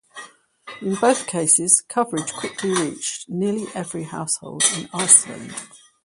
[0.81, 5.53] In both cases coverage quickly reached nearly every household in Iceland.